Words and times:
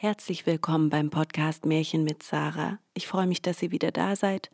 Herzlich 0.00 0.46
willkommen 0.46 0.90
beim 0.90 1.10
Podcast 1.10 1.66
Märchen 1.66 2.04
mit 2.04 2.22
Sarah. 2.22 2.78
Ich 2.94 3.08
freue 3.08 3.26
mich, 3.26 3.42
dass 3.42 3.60
ihr 3.62 3.72
wieder 3.72 3.90
da 3.90 4.14
seid. 4.14 4.48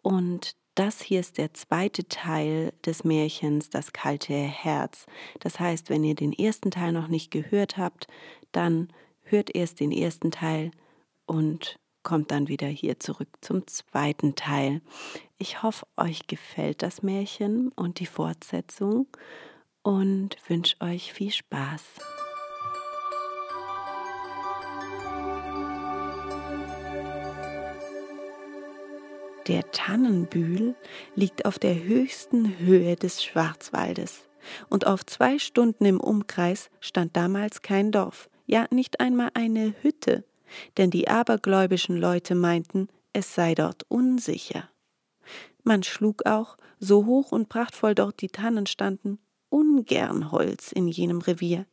Und 0.00 0.54
das 0.76 1.00
hier 1.00 1.18
ist 1.18 1.38
der 1.38 1.52
zweite 1.54 2.06
Teil 2.06 2.72
des 2.84 3.02
Märchens, 3.02 3.68
das 3.68 3.92
kalte 3.92 4.32
Herz. 4.32 5.06
Das 5.40 5.58
heißt, 5.58 5.90
wenn 5.90 6.04
ihr 6.04 6.14
den 6.14 6.32
ersten 6.32 6.70
Teil 6.70 6.92
noch 6.92 7.08
nicht 7.08 7.32
gehört 7.32 7.78
habt, 7.78 8.06
dann 8.52 8.86
hört 9.24 9.52
erst 9.52 9.80
den 9.80 9.90
ersten 9.90 10.30
Teil 10.30 10.70
und 11.26 11.80
kommt 12.04 12.30
dann 12.30 12.46
wieder 12.46 12.68
hier 12.68 13.00
zurück 13.00 13.30
zum 13.40 13.66
zweiten 13.66 14.36
Teil. 14.36 14.82
Ich 15.36 15.64
hoffe, 15.64 15.84
euch 15.96 16.28
gefällt 16.28 16.84
das 16.84 17.02
Märchen 17.02 17.72
und 17.72 17.98
die 17.98 18.06
Fortsetzung 18.06 19.08
und 19.82 20.36
wünsche 20.46 20.80
euch 20.80 21.12
viel 21.12 21.32
Spaß. 21.32 21.82
Der 29.48 29.70
Tannenbühl 29.70 30.74
liegt 31.14 31.44
auf 31.44 31.60
der 31.60 31.84
höchsten 31.84 32.58
Höhe 32.58 32.96
des 32.96 33.22
Schwarzwaldes, 33.22 34.28
und 34.70 34.88
auf 34.88 35.06
zwei 35.06 35.38
Stunden 35.38 35.84
im 35.84 36.00
Umkreis 36.00 36.68
stand 36.80 37.16
damals 37.16 37.62
kein 37.62 37.92
Dorf, 37.92 38.28
ja 38.46 38.66
nicht 38.72 38.98
einmal 38.98 39.30
eine 39.34 39.72
Hütte, 39.82 40.24
denn 40.78 40.90
die 40.90 41.06
abergläubischen 41.06 41.96
Leute 41.96 42.34
meinten, 42.34 42.88
es 43.12 43.36
sei 43.36 43.54
dort 43.54 43.84
unsicher. 43.88 44.68
Man 45.62 45.84
schlug 45.84 46.26
auch, 46.26 46.56
so 46.80 47.06
hoch 47.06 47.30
und 47.30 47.48
prachtvoll 47.48 47.94
dort 47.94 48.20
die 48.22 48.28
Tannen 48.28 48.66
standen, 48.66 49.20
ungern 49.48 50.32
Holz 50.32 50.72
in 50.72 50.88
jenem 50.88 51.20
Revier, 51.20 51.66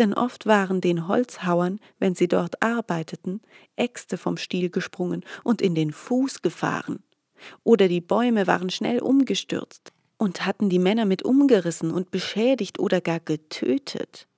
denn 0.00 0.12
oft 0.12 0.46
waren 0.46 0.80
den 0.80 1.06
Holzhauern, 1.06 1.78
wenn 2.00 2.16
sie 2.16 2.26
dort 2.26 2.60
arbeiteten, 2.64 3.42
Äxte 3.76 4.18
vom 4.18 4.36
Stiel 4.36 4.70
gesprungen 4.70 5.24
und 5.44 5.62
in 5.62 5.76
den 5.76 5.92
Fuß 5.92 6.42
gefahren 6.42 7.04
oder 7.64 7.88
die 7.88 8.00
Bäume 8.00 8.46
waren 8.46 8.70
schnell 8.70 9.00
umgestürzt 9.00 9.92
und 10.18 10.46
hatten 10.46 10.68
die 10.68 10.78
Männer 10.78 11.04
mit 11.04 11.24
umgerissen 11.24 11.90
und 11.90 12.10
beschädigt 12.10 12.78
oder 12.78 13.00
gar 13.00 13.20
getötet. 13.20 14.28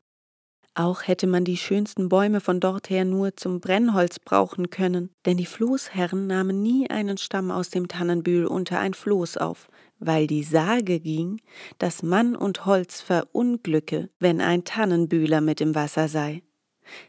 Auch 0.77 1.06
hätte 1.06 1.28
man 1.28 1.44
die 1.44 1.56
schönsten 1.56 2.08
Bäume 2.08 2.41
von 2.41 2.58
dorther 2.58 3.05
nur 3.05 3.36
zum 3.36 3.61
Brennholz 3.61 4.19
brauchen 4.19 4.70
können, 4.70 5.11
denn 5.24 5.36
die 5.36 5.46
Floßherren 5.46 6.27
nahmen 6.27 6.62
nie 6.62 6.91
einen 6.91 7.16
Stamm 7.16 7.52
aus 7.52 7.70
dem 7.70 7.86
Tannenbühl 7.86 8.46
unter 8.46 8.80
ein 8.80 8.92
Floß 8.92 9.36
auf, 9.36 9.68
weil 10.00 10.27
die 10.27 10.42
Sage 10.42 10.98
ging, 10.98 11.41
dass 11.78 12.02
Mann 12.02 12.34
und 12.34 12.66
Holz 12.66 13.00
verunglücke, 13.00 14.11
wenn 14.18 14.41
ein 14.41 14.64
Tannenbühler 14.64 15.41
mit 15.41 15.61
im 15.61 15.77
Wasser 15.77 16.08
sei. 16.08 16.42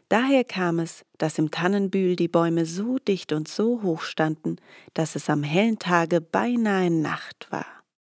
Daher 0.08 0.44
kam 0.44 0.78
es, 0.78 1.04
dass 1.18 1.38
im 1.38 1.50
Tannenbühl 1.50 2.16
die 2.16 2.28
Bäume 2.28 2.66
so 2.66 2.98
dicht 2.98 3.32
und 3.32 3.48
so 3.48 3.82
hoch 3.82 4.02
standen, 4.02 4.56
dass 4.94 5.16
es 5.16 5.28
am 5.28 5.42
hellen 5.42 5.78
Tage 5.78 6.20
beinahe 6.20 6.90
Nacht 6.90 7.48
war. 7.50 7.66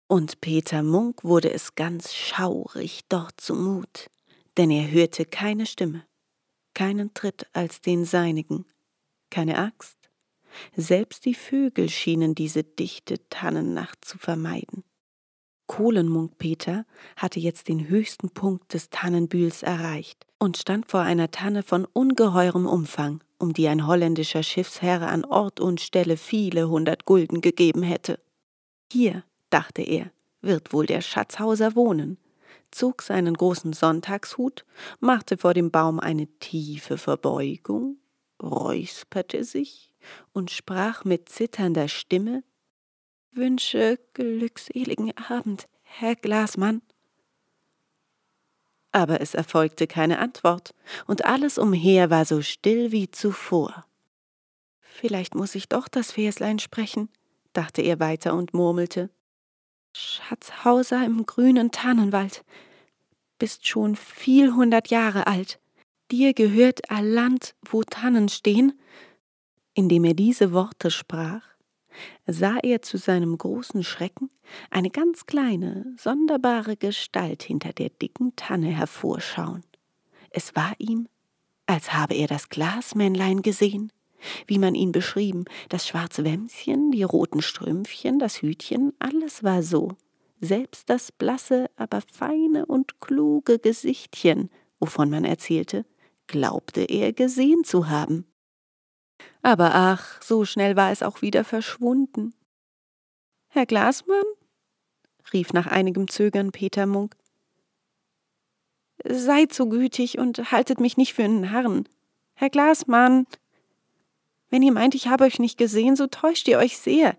Und 0.09 0.41
Peter 0.41 0.83
Munk 0.83 1.25
wurde 1.25 1.53
es 1.53 1.75
ganz 1.75 2.15
schaurig 2.15 3.01
dort 3.09 3.41
zumut, 3.41 4.09
denn 4.57 4.71
er 4.71 4.91
hörte 4.91 5.25
keine 5.25 5.67
Stimme, 5.67 6.05
keinen 6.75 7.13
Tritt 7.15 7.47
als 7.53 7.81
den 7.81 8.05
seinigen, 8.05 8.67
keine 9.31 9.59
Axt. 9.59 9.97
Selbst 10.77 11.25
die 11.25 11.35
Vögel 11.35 11.89
schienen 11.89 12.35
diese 12.35 12.63
dichte 12.63 13.29
Tannennacht 13.29 14.05
zu 14.05 14.17
vermeiden. 14.17 14.85
Kohlenmunk 15.67 16.39
Peter 16.39 16.87
hatte 17.17 17.41
jetzt 17.41 17.69
den 17.69 17.89
höchsten 17.89 18.31
Punkt 18.31 18.73
des 18.73 18.89
Tannenbühls 18.89 19.65
erreicht 19.65 20.26
und 20.39 20.57
stand 20.57 20.91
vor 20.91 21.01
einer 21.01 21.31
Tanne 21.31 21.63
von 21.63 21.85
ungeheurem 21.85 22.67
Umfang, 22.67 23.23
um 23.39 23.53
die 23.53 23.69
ein 23.69 23.87
holländischer 23.87 24.43
Schiffsherr 24.43 25.03
an 25.03 25.25
Ort 25.25 25.61
und 25.61 25.81
Stelle 25.81 26.17
viele 26.17 26.69
hundert 26.69 27.05
Gulden 27.05 27.41
gegeben 27.41 27.83
hätte. 27.83 28.21
Hier, 28.93 29.25
dachte 29.51 29.83
er, 29.83 30.11
wird 30.41 30.73
wohl 30.73 30.87
der 30.87 31.01
Schatzhauser 31.01 31.75
wohnen, 31.75 32.19
zog 32.71 33.03
seinen 33.03 33.35
großen 33.35 33.73
Sonntagshut, 33.73 34.65
machte 35.01 35.37
vor 35.37 35.55
dem 35.55 35.71
Baum 35.71 36.01
eine 36.01 36.27
tiefe 36.39 36.99
Verbeugung, 36.99 37.99
räusperte 38.43 39.45
sich 39.45 39.91
und 40.33 40.51
sprach 40.51 41.05
mit 41.05 41.29
zitternder 41.29 41.89
Stimme 41.89 42.43
Wünsche 43.33 43.99
glückseligen 44.15 45.13
Abend, 45.17 45.69
Herr 45.83 46.17
Glasmann. 46.17 46.81
Aber 48.93 49.21
es 49.21 49.35
erfolgte 49.35 49.87
keine 49.87 50.19
Antwort, 50.19 50.75
und 51.07 51.25
alles 51.25 51.59
umher 51.59 52.11
war 52.11 52.25
so 52.25 52.43
still 52.43 52.93
wie 52.93 53.11
zuvor. 53.11 53.85
Vielleicht 54.81 55.35
muss 55.35 55.55
ich 55.55 55.69
doch 55.69 55.89
das 55.89 56.13
Verslein 56.13 56.59
sprechen, 56.59 57.11
dachte 57.53 57.83
er 57.83 58.01
weiter 58.01 58.35
und 58.35 58.55
murmelte. 58.55 59.11
Schatzhauser 59.95 61.05
im 61.05 61.27
grünen 61.27 61.71
Tannenwald, 61.71 62.45
bist 63.39 63.67
schon 63.67 63.97
viel 63.97 64.55
hundert 64.55 64.89
Jahre 64.89 65.27
alt. 65.27 65.59
Dir 66.11 66.35
gehört 66.35 66.91
all 66.91 67.07
Land, 67.07 67.55
wo 67.63 67.83
Tannen 67.83 68.29
stehen. 68.29 68.79
Indem 69.75 70.05
er 70.05 70.15
diese 70.15 70.53
Worte 70.53 70.91
sprach, 70.91 71.43
sah 72.27 72.59
er 72.63 72.83
zu 72.83 72.97
seinem 72.99 73.39
großen 73.39 73.83
Schrecken 73.85 74.31
eine 74.71 74.91
ganz 74.91 75.27
kleine, 75.27 75.95
sonderbare 75.97 76.77
Gestalt 76.77 77.43
hinter 77.43 77.73
der 77.73 77.91
dicken 77.91 78.35
Tanne 78.37 78.69
hervorschauen. 78.69 79.65
Es 80.31 80.55
war 80.57 80.75
ihm, 80.79 81.09
als 81.67 81.93
habe 81.93 82.15
er 82.15 82.27
das 82.27 82.49
Glasmännlein 82.49 83.43
gesehen, 83.43 83.93
wie 84.47 84.59
man 84.59 84.75
ihn 84.75 84.93
beschrieben, 84.93 85.45
das 85.69 85.87
schwarze 85.87 86.25
Wämschen, 86.25 86.91
die 86.91 87.03
roten 87.03 87.43
Strümpfchen, 87.43 88.19
das 88.19 88.43
Hütchen, 88.43 88.93
alles 88.99 89.45
war 89.45 89.63
so, 89.63 89.93
selbst 90.41 90.91
das 90.91 91.13
blasse, 91.13 91.71
aber 91.77 92.01
feine 92.01 92.67
und 92.67 93.01
kluge 93.01 93.59
Gesichtchen, 93.59 94.51
wovon 94.79 95.11
man 95.11 95.25
erzählte, 95.25 95.85
glaubte 96.27 96.83
er 96.83 97.13
gesehen 97.13 97.65
zu 97.65 97.89
haben. 97.89 98.27
Aber 99.43 99.75
ach, 99.75 100.21
so 100.23 100.45
schnell 100.45 100.77
war 100.77 100.91
es 100.91 101.03
auch 101.03 101.23
wieder 101.23 101.45
verschwunden. 101.45 102.35
Herr 103.49 103.67
Glasmann? 103.67 104.25
rief 105.33 105.53
nach 105.53 105.67
einigem 105.67 106.09
Zögern 106.09 106.53
Peter 106.53 106.87
Munk. 106.87 107.17
Seid 109.05 109.53
so 109.53 109.69
gütig 109.69 110.19
und 110.19 110.53
haltet 110.53 110.81
mich 110.81 110.97
nicht 110.97 111.15
für 111.15 111.25
einen 111.25 111.43
Narren. 111.43 111.89
Herr 112.35 112.51
Glasmann, 112.51 113.27
wenn 114.51 114.63
ihr 114.63 114.73
meint, 114.73 114.95
ich 114.95 115.09
habe 115.09 115.25
euch 115.25 115.39
nicht 115.39 115.59
gesehen, 115.59 115.97
so 115.97 116.07
täuscht 116.07 116.49
ihr 116.49 116.59
euch 116.59 116.79
sehr. 116.79 117.17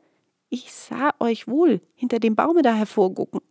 Ich 0.50 0.74
sah 0.74 1.12
euch 1.20 1.48
wohl 1.48 1.82
hinter 1.94 2.20
dem 2.20 2.36
Baume 2.36 2.62
da 2.62 2.74
hervorgucken. 2.74 3.42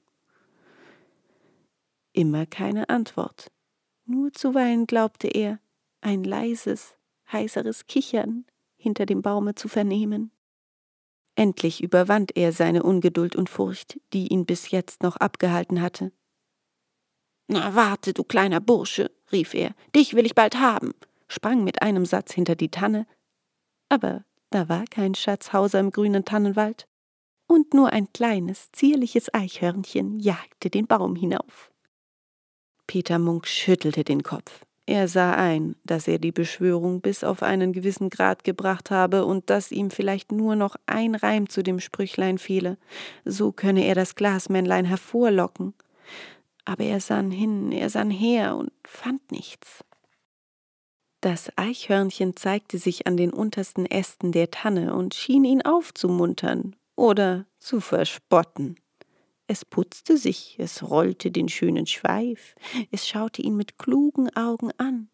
Immer 2.12 2.46
keine 2.46 2.88
Antwort. 2.88 3.50
Nur 4.06 4.32
zuweilen 4.32 4.86
glaubte 4.86 5.28
er, 5.28 5.58
ein 6.00 6.24
leises, 6.24 6.95
heiseres 7.32 7.87
Kichern 7.87 8.44
hinter 8.76 9.06
dem 9.06 9.22
Baume 9.22 9.54
zu 9.54 9.69
vernehmen. 9.69 10.31
Endlich 11.34 11.82
überwand 11.82 12.37
er 12.37 12.53
seine 12.53 12.82
Ungeduld 12.82 13.37
und 13.37 13.50
Furcht, 13.50 14.00
die 14.12 14.28
ihn 14.28 14.47
bis 14.47 14.70
jetzt 14.70 15.03
noch 15.03 15.16
abgehalten 15.16 15.82
hatte. 15.82 16.12
Na, 17.48 17.75
warte, 17.75 18.12
du 18.12 18.25
kleiner 18.25 18.60
Bursche, 18.60 19.10
rief 19.31 19.54
er, 19.54 19.75
dich 19.94 20.15
will 20.15 20.26
ich 20.26 20.34
bald 20.34 20.59
haben, 20.59 20.92
sprang 21.28 21.62
mit 21.62 21.82
einem 21.82 22.06
Satz 22.06 22.32
hinter 22.32 22.56
die 22.56 22.70
Tanne, 22.70 23.06
aber 23.88 24.25
da 24.50 24.69
war 24.69 24.84
kein 24.86 25.15
Schatzhauser 25.15 25.78
im 25.78 25.91
grünen 25.91 26.25
Tannenwald, 26.25 26.88
und 27.47 27.75
nur 27.75 27.92
ein 27.92 28.12
kleines, 28.12 28.72
zierliches 28.72 29.32
Eichhörnchen 29.32 30.19
jagte 30.19 30.70
den 30.70 30.88
Baum 30.88 31.15
hinauf. 31.15 31.70
Peter 32.88 33.19
Munk 33.19 33.47
schüttelte 33.47 34.03
den 34.03 34.22
Kopf. 34.22 34.66
Er 34.88 35.08
sah 35.08 35.34
ein, 35.34 35.74
dass 35.82 36.06
er 36.06 36.20
die 36.20 36.30
Beschwörung 36.30 37.00
bis 37.00 37.24
auf 37.24 37.42
einen 37.42 37.72
gewissen 37.72 38.09
Grad 38.09 38.44
gebracht 38.44 38.92
habe 38.92 39.24
und 39.24 39.50
dass 39.50 39.72
ihm 39.72 39.91
vielleicht 39.91 40.30
nur 40.30 40.54
noch 40.54 40.77
ein 40.86 41.16
Reim 41.16 41.48
zu 41.48 41.65
dem 41.65 41.80
Sprüchlein 41.80 42.38
fehle, 42.38 42.78
so 43.24 43.50
könne 43.50 43.84
er 43.84 43.97
das 43.97 44.15
Glasmännlein 44.15 44.84
hervorlocken. 44.84 45.74
Aber 46.65 46.84
er 46.84 47.00
sann 47.00 47.33
hin, 47.33 47.72
er 47.72 47.91
sann 47.91 48.10
her 48.10 48.56
und 48.56 48.71
fand 48.84 49.33
nichts. 49.33 49.84
Das 51.21 51.50
Eichhörnchen 51.56 52.36
zeigte 52.36 52.78
sich 52.78 53.09
an 53.09 53.16
den 53.16 53.33
untersten 53.33 53.86
Ästen 53.86 54.30
der 54.30 54.53
Tanne 54.53 54.94
und 54.94 55.15
schien 55.15 55.44
ihn 55.44 55.62
aufzumuntern 55.62 56.77
oder 56.94 57.47
zu 57.59 57.80
verspotten. 57.80 58.77
Es 59.47 59.65
putzte 59.65 60.16
sich, 60.16 60.57
es 60.59 60.83
rollte 60.83 61.31
den 61.31 61.48
schönen 61.48 61.87
Schweif, 61.87 62.54
es 62.91 63.07
schaute 63.07 63.43
ihn 63.43 63.57
mit 63.57 63.78
klugen 63.78 64.34
Augen 64.37 64.71
an. 64.78 65.09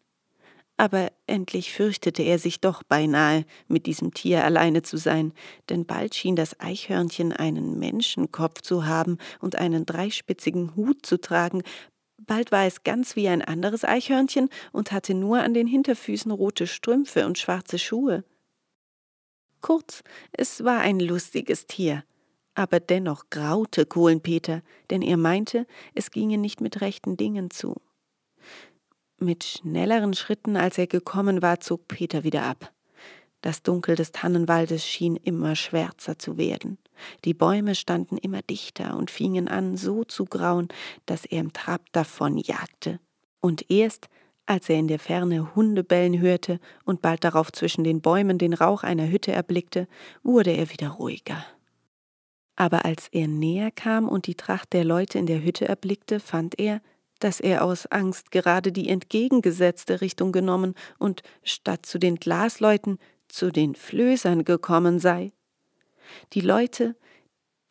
Aber 0.75 1.11
endlich 1.27 1.71
fürchtete 1.71 2.23
er 2.23 2.39
sich 2.39 2.59
doch 2.59 2.81
beinahe, 2.81 3.45
mit 3.67 3.85
diesem 3.85 4.11
Tier 4.11 4.43
alleine 4.43 4.81
zu 4.81 4.97
sein, 4.97 5.33
denn 5.69 5.85
bald 5.85 6.15
schien 6.15 6.35
das 6.35 6.59
Eichhörnchen 6.59 7.31
einen 7.31 7.77
Menschenkopf 7.77 8.61
zu 8.61 8.87
haben 8.87 9.19
und 9.39 9.55
einen 9.55 9.85
dreispitzigen 9.85 10.75
Hut 10.75 11.05
zu 11.05 11.21
tragen, 11.21 11.61
Bald 12.25 12.51
war 12.51 12.65
es 12.65 12.83
ganz 12.83 13.15
wie 13.15 13.27
ein 13.27 13.41
anderes 13.41 13.83
Eichhörnchen 13.83 14.49
und 14.71 14.91
hatte 14.91 15.13
nur 15.13 15.39
an 15.39 15.53
den 15.53 15.67
Hinterfüßen 15.67 16.31
rote 16.31 16.67
Strümpfe 16.67 17.25
und 17.25 17.37
schwarze 17.37 17.79
Schuhe. 17.79 18.23
Kurz, 19.61 20.03
es 20.31 20.63
war 20.63 20.79
ein 20.79 20.99
lustiges 20.99 21.67
Tier, 21.67 22.03
aber 22.55 22.79
dennoch 22.79 23.29
graute 23.29 23.85
Kohlenpeter, 23.85 24.61
denn 24.89 25.01
er 25.01 25.17
meinte, 25.17 25.65
es 25.93 26.11
ginge 26.11 26.37
nicht 26.37 26.61
mit 26.61 26.81
rechten 26.81 27.17
Dingen 27.17 27.49
zu. 27.49 27.75
Mit 29.19 29.43
schnelleren 29.43 30.13
Schritten, 30.13 30.57
als 30.57 30.77
er 30.77 30.87
gekommen 30.87 31.41
war, 31.41 31.59
zog 31.59 31.87
Peter 31.87 32.23
wieder 32.23 32.43
ab. 32.43 32.73
Das 33.41 33.61
Dunkel 33.61 33.95
des 33.95 34.11
Tannenwaldes 34.11 34.87
schien 34.87 35.17
immer 35.17 35.55
schwärzer 35.55 36.17
zu 36.17 36.37
werden. 36.37 36.77
Die 37.25 37.33
Bäume 37.33 37.75
standen 37.75 38.17
immer 38.17 38.41
dichter 38.41 38.95
und 38.95 39.11
fingen 39.11 39.49
an, 39.49 39.75
so 39.75 40.05
zu 40.05 40.25
grauen, 40.25 40.69
dass 41.05 41.25
er 41.25 41.41
im 41.41 41.51
Trab 41.51 41.81
davon 41.91 42.37
jagte. 42.37 42.99
Und 43.41 43.69
erst, 43.69 44.07
als 44.45 44.69
er 44.69 44.77
in 44.77 44.87
der 44.87 44.99
Ferne 44.99 45.55
Hunde 45.55 45.83
bellen 45.83 46.19
hörte 46.19 46.59
und 46.85 47.01
bald 47.01 47.23
darauf 47.23 47.51
zwischen 47.51 47.83
den 47.83 48.01
Bäumen 48.01 48.37
den 48.37 48.53
Rauch 48.53 48.83
einer 48.83 49.09
Hütte 49.09 49.33
erblickte, 49.33 49.87
wurde 50.23 50.51
er 50.51 50.69
wieder 50.69 50.89
ruhiger. 50.89 51.45
Aber 52.55 52.85
als 52.85 53.07
er 53.11 53.27
näher 53.27 53.71
kam 53.71 54.07
und 54.07 54.27
die 54.27 54.35
Tracht 54.35 54.73
der 54.73 54.83
Leute 54.83 55.17
in 55.17 55.25
der 55.25 55.43
Hütte 55.43 55.67
erblickte, 55.67 56.19
fand 56.19 56.59
er, 56.59 56.81
dass 57.19 57.39
er 57.39 57.63
aus 57.63 57.85
Angst 57.87 58.31
gerade 58.31 58.71
die 58.71 58.89
entgegengesetzte 58.89 60.01
Richtung 60.01 60.31
genommen 60.31 60.75
und 60.99 61.23
statt 61.43 61.85
zu 61.85 61.97
den 61.97 62.17
Glasleuten 62.17 62.99
zu 63.27 63.51
den 63.51 63.75
Flößern 63.75 64.43
gekommen 64.43 64.99
sei. 64.99 65.31
Die 66.33 66.41
Leute, 66.41 66.95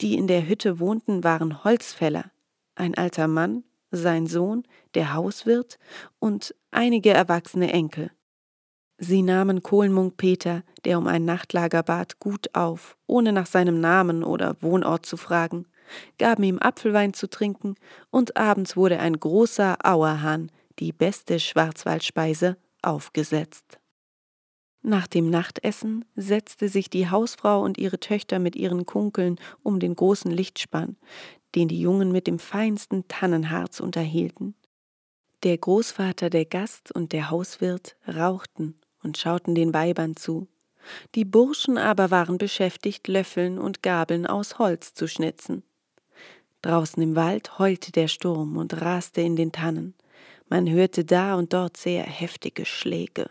die 0.00 0.14
in 0.14 0.26
der 0.26 0.48
Hütte 0.48 0.80
wohnten, 0.80 1.22
waren 1.22 1.64
Holzfäller, 1.64 2.32
ein 2.74 2.96
alter 2.96 3.28
Mann, 3.28 3.64
sein 3.90 4.26
Sohn, 4.26 4.64
der 4.94 5.14
Hauswirt 5.14 5.78
und 6.18 6.54
einige 6.70 7.10
erwachsene 7.10 7.72
Enkel. 7.72 8.10
Sie 8.98 9.22
nahmen 9.22 9.62
Kohlenmunk 9.62 10.16
Peter, 10.16 10.62
der 10.84 10.98
um 10.98 11.06
ein 11.06 11.24
Nachtlager 11.24 11.82
bat, 11.82 12.20
gut 12.20 12.54
auf, 12.54 12.96
ohne 13.06 13.32
nach 13.32 13.46
seinem 13.46 13.80
Namen 13.80 14.22
oder 14.22 14.56
Wohnort 14.60 15.06
zu 15.06 15.16
fragen, 15.16 15.66
gaben 16.18 16.44
ihm 16.44 16.58
Apfelwein 16.58 17.12
zu 17.12 17.28
trinken, 17.28 17.74
und 18.10 18.36
abends 18.36 18.76
wurde 18.76 19.00
ein 19.00 19.18
großer 19.18 19.78
Auerhahn, 19.82 20.52
die 20.78 20.92
beste 20.92 21.40
Schwarzwaldspeise, 21.40 22.56
aufgesetzt. 22.82 23.78
Nach 24.82 25.06
dem 25.06 25.30
Nachtessen 25.30 26.04
setzte 26.16 26.68
sich 26.68 26.90
die 26.90 27.08
Hausfrau 27.08 27.62
und 27.62 27.78
ihre 27.78 28.00
Töchter 28.00 28.38
mit 28.38 28.56
ihren 28.56 28.84
Kunkeln 28.84 29.38
um 29.62 29.78
den 29.78 29.94
großen 29.94 30.30
Lichtspann, 30.30 30.96
den 31.54 31.68
die 31.68 31.80
Jungen 31.80 32.10
mit 32.10 32.26
dem 32.26 32.38
feinsten 32.38 33.06
Tannenharz 33.06 33.78
unterhielten. 33.80 34.54
Der 35.44 35.58
Großvater, 35.58 36.30
der 36.30 36.44
Gast 36.44 36.92
und 36.92 37.12
der 37.12 37.30
Hauswirt 37.30 37.96
rauchten 38.06 38.76
und 39.02 39.18
schauten 39.18 39.54
den 39.54 39.74
Weibern 39.74 40.16
zu. 40.16 40.48
Die 41.14 41.24
Burschen 41.24 41.78
aber 41.78 42.10
waren 42.10 42.38
beschäftigt, 42.38 43.06
Löffeln 43.08 43.58
und 43.58 43.82
Gabeln 43.82 44.26
aus 44.26 44.58
Holz 44.58 44.94
zu 44.94 45.06
schnitzen. 45.06 45.62
Draußen 46.62 47.02
im 47.02 47.16
Wald 47.16 47.58
heulte 47.58 47.92
der 47.92 48.08
Sturm 48.08 48.56
und 48.56 48.80
raste 48.80 49.20
in 49.20 49.36
den 49.36 49.52
Tannen. 49.52 49.94
Man 50.48 50.68
hörte 50.68 51.04
da 51.04 51.34
und 51.34 51.52
dort 51.52 51.76
sehr 51.76 52.04
heftige 52.04 52.64
Schläge 52.64 53.30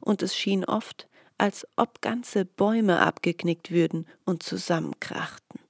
und 0.00 0.22
es 0.22 0.36
schien 0.36 0.64
oft, 0.64 1.08
als 1.38 1.66
ob 1.76 2.00
ganze 2.00 2.44
Bäume 2.44 3.00
abgeknickt 3.00 3.70
würden 3.70 4.06
und 4.24 4.42
zusammenkrachten. 4.42 5.60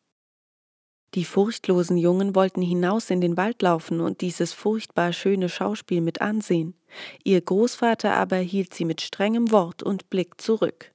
Die 1.14 1.24
furchtlosen 1.24 1.98
Jungen 1.98 2.34
wollten 2.34 2.62
hinaus 2.62 3.10
in 3.10 3.20
den 3.20 3.36
Wald 3.36 3.60
laufen 3.62 4.00
und 4.00 4.20
dieses 4.20 4.52
furchtbar 4.52 5.12
schöne 5.12 5.48
Schauspiel 5.48 6.00
mit 6.00 6.20
ansehen. 6.20 6.74
Ihr 7.22 7.40
Großvater 7.40 8.14
aber 8.14 8.36
hielt 8.36 8.72
sie 8.72 8.84
mit 8.84 9.00
strengem 9.00 9.50
Wort 9.50 9.82
und 9.82 10.08
Blick 10.08 10.40
zurück. 10.40 10.92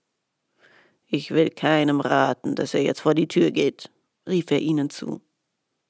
Ich 1.05 1.31
will 1.31 1.49
keinem 1.49 2.01
raten, 2.01 2.55
dass 2.55 2.73
er 2.73 2.81
jetzt 2.81 3.01
vor 3.01 3.13
die 3.13 3.27
Tür 3.27 3.51
geht, 3.51 3.91
rief 4.27 4.49
er 4.51 4.59
ihnen 4.59 4.89
zu. 4.89 5.21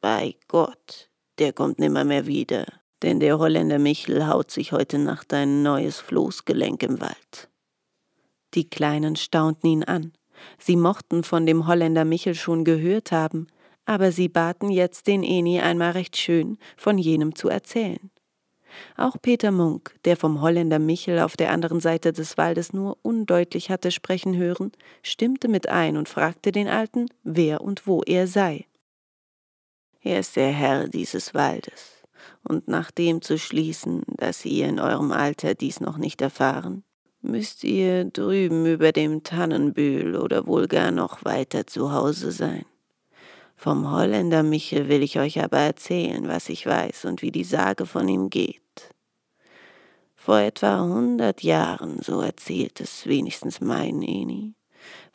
Bei 0.02 0.36
Gott, 0.48 1.10
der 1.40 1.54
kommt 1.54 1.80
nimmer 1.80 2.04
mehr 2.04 2.28
wieder 2.28 2.66
denn 3.04 3.20
der 3.20 3.38
Holländer 3.40 3.80
Michel 3.80 4.28
haut 4.28 4.52
sich 4.52 4.72
heute 4.72 4.98
Nacht 4.98 5.34
ein 5.34 5.62
neues 5.64 6.00
Floßgelenk 6.00 6.84
im 6.84 7.02
Wald. 7.02 7.50
Die 8.54 8.70
Kleinen 8.70 9.16
staunten 9.16 9.68
ihn 9.68 9.84
an. 9.84 10.14
Sie 10.58 10.76
mochten 10.76 11.24
von 11.24 11.46
dem 11.46 11.68
Holländer 11.68 12.06
Michel 12.06 12.36
schon 12.36 12.64
gehört 12.64 13.12
haben, 13.12 13.48
aber 13.88 14.12
sie 14.12 14.28
baten 14.28 14.70
jetzt 14.70 15.08
den 15.08 15.24
Eni 15.24 15.62
einmal 15.62 15.92
recht 15.92 16.18
schön 16.18 16.58
von 16.76 16.98
jenem 16.98 17.34
zu 17.36 17.48
erzählen. 17.48 18.12
Auch 18.98 19.16
Peter 19.20 19.50
Munk, 19.50 19.96
der 20.04 20.18
vom 20.18 20.42
Holländer 20.42 20.78
Michel 20.78 21.20
auf 21.20 21.38
der 21.38 21.52
anderen 21.52 21.80
Seite 21.80 22.12
des 22.12 22.38
Waldes 22.38 22.74
nur 22.74 22.98
undeutlich 23.02 23.72
hatte 23.72 23.92
sprechen 23.92 24.36
hören, 24.36 24.74
stimmte 25.02 25.48
mit 25.48 25.70
ein 25.70 25.96
und 25.96 26.10
fragte 26.10 26.52
den 26.52 26.68
Alten, 26.68 27.08
wer 27.24 27.62
und 27.62 27.88
wo 27.88 28.04
er 28.04 28.28
sei. 28.28 28.68
Er 30.02 30.20
ist 30.20 30.36
der 30.36 30.52
Herr 30.52 30.90
dieses 30.90 31.34
Waldes, 31.34 32.04
und 32.44 32.68
nach 32.68 32.92
dem 32.92 33.22
zu 33.22 33.40
schließen, 33.40 34.04
dass 34.18 34.46
ihr 34.46 34.68
in 34.68 34.82
eurem 34.82 35.14
Alter 35.14 35.56
dies 35.56 35.80
noch 35.80 35.98
nicht 35.98 36.22
erfahren, 36.22 36.84
müsst 37.22 37.64
ihr 37.64 38.06
drüben 38.06 38.66
über 38.66 38.92
dem 38.92 39.24
Tannenbühl 39.24 40.18
oder 40.18 40.46
wohl 40.46 40.68
gar 40.68 40.92
noch 40.92 41.24
weiter 41.24 41.66
zu 41.66 41.94
Hause 41.94 42.32
sein. 42.32 42.66
Vom 43.60 43.92
Holländer 43.92 44.44
Michel 44.44 44.88
will 44.88 45.02
ich 45.02 45.18
euch 45.18 45.44
aber 45.44 45.58
erzählen, 45.58 46.28
was 46.28 46.48
ich 46.48 46.68
weiß 46.68 47.06
und 47.06 47.24
wie 47.24 47.32
die 47.32 47.44
Sage 47.44 47.88
von 47.88 48.08
ihm 48.08 48.30
geht. 48.30 48.62
Vor 50.16 50.38
etwa 50.38 50.82
hundert 50.82 51.42
Jahren, 51.42 52.00
so 52.04 52.22
erzählt 52.22 52.80
es 52.80 53.08
wenigstens 53.08 53.60
mein 53.60 54.04
Eni, 54.04 54.54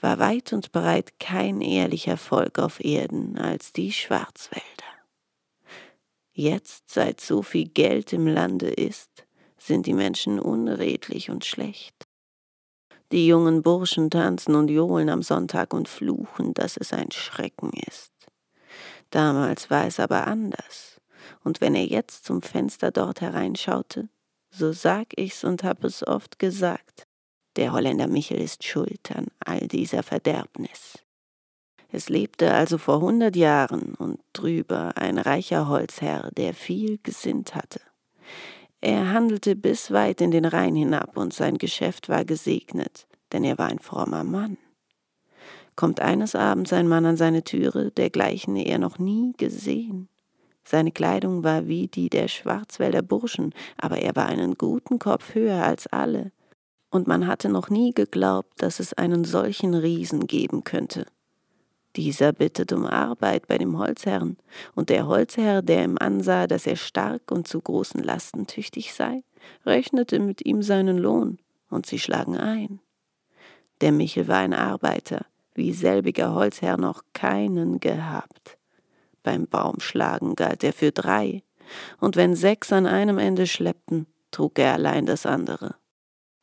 war 0.01 0.19
weit 0.19 0.53
und 0.53 0.73
breit 0.73 1.21
kein 1.21 1.61
ehrlicher 1.61 2.17
Volk 2.17 2.59
auf 2.59 2.85
Erden 2.85 3.39
als 3.39 3.73
die 3.73 3.93
Schwarzwälder. 3.93 4.65
Jetzt, 6.33 6.91
seit 6.91 7.21
so 7.21 7.43
viel 7.43 7.69
Geld 7.69 8.13
im 8.13 8.27
Lande 8.27 8.71
ist, 8.71 9.25
sind 9.57 9.87
die 9.87 9.95
Menschen 9.95 10.41
unredlich 10.41 11.31
und 11.31 11.45
schlecht. 11.45 12.09
Die 13.13 13.29
jungen 13.29 13.63
Burschen 13.63 14.11
tanzen 14.11 14.57
und 14.57 14.69
johlen 14.69 15.11
am 15.11 15.23
Sonntag 15.23 15.73
und 15.73 15.89
fluchen, 15.89 16.55
dass 16.55 16.77
es 16.77 16.93
ein 16.93 17.13
Schrecken 17.13 17.71
ist. 17.87 18.12
Damals 19.13 19.71
war 19.71 19.87
es 19.87 20.01
aber 20.01 20.27
anders, 20.27 20.99
und 21.45 21.61
wenn 21.61 21.75
er 21.75 21.85
jetzt 21.85 22.25
zum 22.25 22.41
Fenster 22.41 22.91
dort 22.91 23.21
hereinschaute, 23.21 24.09
so 24.51 24.73
sag 24.73 25.09
ich's 25.17 25.45
und 25.45 25.63
hab 25.65 25.85
es 25.85 26.05
oft 26.07 26.39
gesagt, 26.39 27.07
der 27.57 27.73
Holländer 27.73 28.07
Michel 28.09 28.41
ist 28.41 28.65
schuld 28.65 29.13
an 29.15 29.27
all 29.39 29.69
dieser 29.69 30.03
Verderbnis. 30.03 30.99
Es 31.91 32.09
lebte 32.09 32.55
also 32.55 32.79
vor 32.79 33.03
hundert 33.03 33.37
Jahren 33.37 33.95
und 33.97 34.19
drüber 34.33 34.97
ein 34.97 35.19
reicher 35.19 35.69
Holzherr, 35.69 36.31
der 36.35 36.55
viel 36.55 36.99
gesinnt 37.03 37.55
hatte. 37.55 37.83
Er 38.81 39.11
handelte 39.11 39.57
bis 39.57 39.91
weit 39.91 40.23
in 40.23 40.31
den 40.31 40.47
Rhein 40.47 40.75
hinab 40.75 41.19
und 41.19 41.35
sein 41.35 41.59
Geschäft 41.59 42.09
war 42.09 42.25
gesegnet, 42.25 43.07
denn 43.33 43.45
er 43.45 43.59
war 43.59 43.67
ein 43.67 43.79
frommer 43.79 44.25
Mann. 44.25 44.57
Kommt 45.75 46.01
eines 46.01 46.35
Abends 46.35 46.73
ein 46.73 46.89
Mann 46.89 47.07
an 47.07 47.17
seine 47.17 47.45
Türe, 47.45 47.91
dergleichen 47.91 48.57
er 48.57 48.79
noch 48.79 48.99
nie 48.99 49.33
gesehen. 49.37 50.09
Seine 50.65 50.93
Kleidung 50.93 51.43
war 51.45 51.67
wie 51.67 51.89
die 51.89 52.09
der 52.09 52.29
Schwarzwälder 52.29 53.03
Burschen, 53.03 53.55
aber 53.79 53.99
er 53.99 54.15
war 54.15 54.27
einen 54.27 54.55
guten 54.55 54.99
Kopf 54.99 55.35
höher 55.35 55.65
als 55.65 55.87
alle, 55.87 56.31
und 56.91 57.07
man 57.07 57.27
hatte 57.27 57.49
noch 57.49 57.71
nie 57.71 57.93
geglaubt, 57.93 58.63
dass 58.63 58.79
es 58.79 58.93
einen 58.93 59.25
solchen 59.25 59.75
Riesen 59.75 60.27
geben 60.27 60.63
könnte. 60.63 61.07
Dieser 61.97 62.33
bittet 62.33 62.73
um 62.73 62.87
Arbeit 62.87 63.49
bei 63.49 63.59
dem 63.59 63.79
Holzherrn, 63.79 64.37
und 64.75 64.89
der 64.89 65.07
Holzherr, 65.07 65.63
der 65.63 65.85
ihm 65.85 65.99
ansah, 65.99 66.47
dass 66.47 66.67
er 66.67 66.77
stark 66.77 67.31
und 67.31 67.49
zu 67.49 67.61
großen 67.61 68.03
Lasten 68.03 68.47
tüchtig 68.47 68.95
sei, 68.95 69.25
rechnete 69.67 70.19
mit 70.21 70.45
ihm 70.47 70.63
seinen 70.63 70.97
Lohn, 70.97 71.39
und 71.71 71.87
sie 71.87 71.99
schlagen 71.99 72.37
ein. 72.37 72.81
Der 73.81 73.93
Michel 73.93 74.29
war 74.29 74.39
ein 74.39 74.55
Arbeiter, 74.55 75.27
wie 75.55 75.73
selbiger 75.73 76.35
Holzherr 76.35 76.77
noch 76.77 77.03
keinen 77.13 77.81
gehabt. 77.81 78.59
Beim 79.23 79.47
Baumschlagen 79.47 80.35
galt 80.35 80.65
er 80.65 80.73
für 80.73 80.93
drei, 80.93 81.43
und 82.01 82.17
wenn 82.17 82.35
sechs 82.35 82.73
an 82.73 82.87
einem 82.87 83.19
Ende 83.19 83.47
schleppten, 83.47 84.07
trug 84.31 84.59
er 84.59 84.73
allein 84.75 85.07
das 85.07 85.27
andere. 85.27 85.77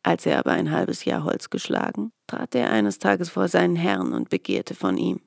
Als 0.01 0.25
er 0.25 0.39
aber 0.39 0.51
ein 0.51 0.71
halbes 0.71 1.05
Jahr 1.05 1.23
Holz 1.23 1.49
geschlagen, 1.49 2.11
trat 2.27 2.55
er 2.55 2.71
eines 2.71 2.99
Tages 2.99 3.29
vor 3.29 3.47
seinen 3.47 3.75
Herrn 3.75 4.13
und 4.13 4.29
begehrte 4.29 4.75
von 4.75 4.97
ihm. 4.97 5.21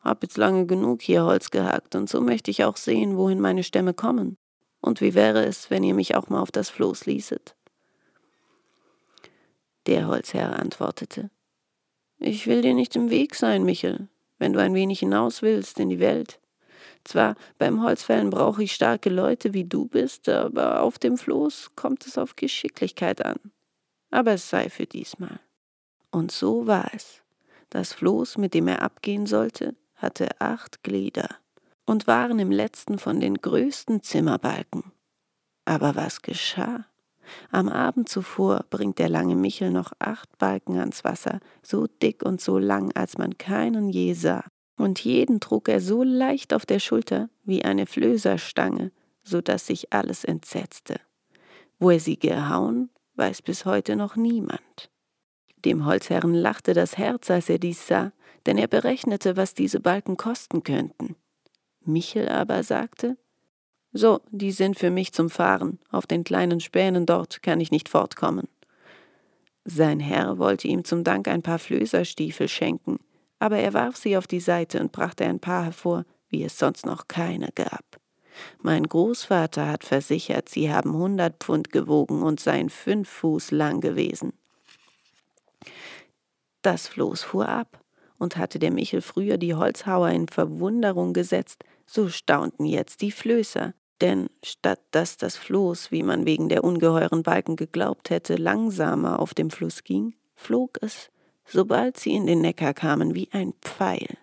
Hab 0.00 0.22
jetzt 0.22 0.36
lange 0.36 0.66
genug 0.66 1.00
hier 1.00 1.24
Holz 1.24 1.50
gehackt 1.50 1.94
und 1.94 2.08
so 2.08 2.20
möchte 2.20 2.50
ich 2.50 2.64
auch 2.64 2.76
sehen, 2.76 3.16
wohin 3.16 3.40
meine 3.40 3.62
Stämme 3.62 3.94
kommen. 3.94 4.36
Und 4.80 5.00
wie 5.00 5.14
wäre 5.14 5.44
es, 5.44 5.70
wenn 5.70 5.84
ihr 5.84 5.94
mich 5.94 6.16
auch 6.16 6.28
mal 6.28 6.40
auf 6.40 6.50
das 6.50 6.68
Floß 6.68 7.06
ließet? 7.06 7.54
Der 9.86 10.08
Holzherr 10.08 10.58
antwortete, 10.58 11.30
Ich 12.24 12.46
will 12.46 12.62
dir 12.62 12.72
nicht 12.72 12.94
im 12.94 13.10
Weg 13.10 13.34
sein, 13.34 13.64
Michel, 13.64 14.06
wenn 14.38 14.52
du 14.52 14.60
ein 14.60 14.74
wenig 14.74 15.00
hinaus 15.00 15.42
willst 15.42 15.80
in 15.80 15.88
die 15.88 15.98
Welt. 15.98 16.38
Zwar 17.02 17.34
beim 17.58 17.82
Holzfällen 17.82 18.30
brauche 18.30 18.62
ich 18.62 18.72
starke 18.72 19.10
Leute, 19.10 19.54
wie 19.54 19.64
du 19.64 19.86
bist, 19.86 20.28
aber 20.28 20.82
auf 20.82 21.00
dem 21.00 21.18
Floß 21.18 21.70
kommt 21.74 22.06
es 22.06 22.18
auf 22.18 22.36
Geschicklichkeit 22.36 23.26
an. 23.26 23.38
Aber 24.12 24.34
es 24.34 24.48
sei 24.48 24.70
für 24.70 24.86
diesmal. 24.86 25.40
Und 26.12 26.30
so 26.30 26.68
war 26.68 26.94
es. 26.94 27.22
Das 27.70 27.92
Floß, 27.92 28.38
mit 28.38 28.54
dem 28.54 28.68
er 28.68 28.82
abgehen 28.82 29.26
sollte, 29.26 29.74
hatte 29.96 30.28
acht 30.40 30.84
Glieder 30.84 31.28
und 31.86 32.06
waren 32.06 32.38
im 32.38 32.52
letzten 32.52 33.00
von 33.00 33.18
den 33.18 33.34
größten 33.34 34.04
Zimmerbalken. 34.04 34.92
Aber 35.64 35.96
was 35.96 36.22
geschah? 36.22 36.86
Am 37.50 37.68
Abend 37.68 38.08
zuvor 38.08 38.64
bringt 38.70 38.98
der 38.98 39.08
lange 39.08 39.36
Michel 39.36 39.70
noch 39.70 39.92
acht 39.98 40.38
Balken 40.38 40.78
ans 40.78 41.04
Wasser, 41.04 41.40
so 41.62 41.86
dick 41.86 42.22
und 42.24 42.40
so 42.40 42.58
lang, 42.58 42.92
als 42.94 43.18
man 43.18 43.38
keinen 43.38 43.90
je 43.90 44.12
sah 44.14 44.44
und 44.82 45.04
jeden 45.04 45.40
trug 45.40 45.68
er 45.68 45.80
so 45.80 46.02
leicht 46.02 46.52
auf 46.52 46.66
der 46.66 46.78
Schulter 46.78 47.30
wie 47.44 47.64
eine 47.64 47.86
Flößerstange, 47.86 48.92
so 49.22 49.40
dass 49.40 49.66
sich 49.66 49.92
alles 49.92 50.24
entsetzte. 50.24 51.00
Wo 51.78 51.90
er 51.90 52.00
sie 52.00 52.18
gehauen, 52.18 52.90
weiß 53.14 53.42
bis 53.42 53.64
heute 53.64 53.96
noch 53.96 54.16
niemand. 54.16 54.90
Dem 55.64 55.86
Holzherrn 55.86 56.34
lachte 56.34 56.74
das 56.74 56.98
Herz, 56.98 57.30
als 57.30 57.48
er 57.48 57.58
dies 57.58 57.86
sah, 57.86 58.12
denn 58.46 58.58
er 58.58 58.66
berechnete, 58.66 59.36
was 59.36 59.54
diese 59.54 59.78
Balken 59.78 60.16
kosten 60.16 60.64
könnten. 60.64 61.14
Michel 61.84 62.28
aber 62.28 62.62
sagte, 62.64 63.16
so, 63.92 64.20
die 64.30 64.52
sind 64.52 64.78
für 64.78 64.90
mich 64.90 65.12
zum 65.12 65.30
Fahren, 65.30 65.78
auf 65.90 66.06
den 66.06 66.24
kleinen 66.24 66.60
Spänen 66.60 67.06
dort 67.06 67.42
kann 67.42 67.60
ich 67.60 67.70
nicht 67.70 67.88
fortkommen. 67.88 68.48
Sein 69.64 70.00
Herr 70.00 70.38
wollte 70.38 70.66
ihm 70.66 70.84
zum 70.84 71.04
Dank 71.04 71.28
ein 71.28 71.42
paar 71.42 71.58
Flößerstiefel 71.58 72.48
schenken, 72.48 72.98
aber 73.38 73.58
er 73.58 73.74
warf 73.74 73.96
sie 73.96 74.16
auf 74.16 74.26
die 74.26 74.40
Seite 74.40 74.80
und 74.80 74.92
brachte 74.92 75.24
ein 75.24 75.40
paar 75.40 75.64
hervor, 75.64 76.04
wie 76.28 76.42
es 76.42 76.58
sonst 76.58 76.86
noch 76.86 77.06
keine 77.06 77.50
gab. 77.54 77.84
Mein 78.60 78.84
Großvater 78.84 79.68
hat 79.68 79.84
versichert, 79.84 80.48
sie 80.48 80.72
haben 80.72 80.94
hundert 80.94 81.44
Pfund 81.44 81.70
gewogen 81.70 82.22
und 82.22 82.40
seien 82.40 82.70
fünf 82.70 83.08
Fuß 83.08 83.50
lang 83.50 83.80
gewesen. 83.80 84.32
Das 86.62 86.88
Floß 86.88 87.22
fuhr 87.22 87.48
ab, 87.48 87.82
und 88.22 88.36
hatte 88.36 88.60
der 88.60 88.70
Michel 88.70 89.00
früher 89.02 89.36
die 89.36 89.56
Holzhauer 89.56 90.10
in 90.10 90.28
Verwunderung 90.28 91.12
gesetzt, 91.12 91.64
so 91.86 92.08
staunten 92.08 92.64
jetzt 92.64 93.02
die 93.02 93.10
Flößer, 93.10 93.74
denn 94.00 94.28
statt 94.42 94.80
dass 94.90 95.16
das 95.16 95.36
Floß, 95.36 95.90
wie 95.90 96.02
man 96.02 96.26
wegen 96.26 96.48
der 96.48 96.64
ungeheuren 96.64 97.22
Balken 97.22 97.56
geglaubt 97.56 98.10
hätte, 98.10 98.36
langsamer 98.36 99.20
auf 99.20 99.34
dem 99.34 99.50
Fluss 99.50 99.84
ging, 99.84 100.14
flog 100.34 100.78
es 100.80 101.12
sobald 101.44 101.98
sie 101.98 102.14
in 102.14 102.26
den 102.26 102.40
Neckar 102.40 102.74
kamen, 102.74 103.14
wie 103.14 103.28
ein 103.32 103.54
Pfeil. 103.60 104.16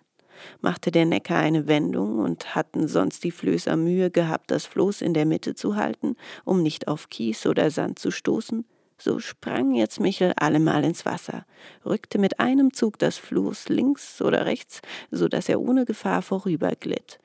Machte 0.60 0.90
der 0.90 1.04
Neckar 1.04 1.38
eine 1.38 1.66
Wendung 1.66 2.18
und 2.18 2.54
hatten 2.54 2.88
sonst 2.88 3.24
die 3.24 3.30
Flößer 3.30 3.76
Mühe 3.76 4.10
gehabt, 4.10 4.50
das 4.50 4.64
Floß 4.66 5.02
in 5.02 5.12
der 5.12 5.26
Mitte 5.26 5.54
zu 5.54 5.76
halten, 5.76 6.16
um 6.44 6.62
nicht 6.62 6.88
auf 6.88 7.10
Kies 7.10 7.46
oder 7.46 7.70
Sand 7.70 7.98
zu 7.98 8.10
stoßen, 8.10 8.64
so 8.96 9.18
sprang 9.18 9.74
jetzt 9.74 10.00
Michel 10.00 10.32
allemal 10.36 10.84
ins 10.84 11.04
Wasser, 11.04 11.44
rückte 11.84 12.18
mit 12.18 12.40
einem 12.40 12.72
Zug 12.72 12.98
das 12.98 13.18
Floß 13.18 13.68
links 13.68 14.22
oder 14.22 14.46
rechts, 14.46 14.80
so 15.10 15.28
dass 15.28 15.48
er 15.48 15.60
ohne 15.60 15.84
Gefahr 15.84 16.22
vorüberglitt. 16.22 17.20